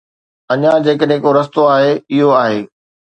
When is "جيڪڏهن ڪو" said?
0.85-1.29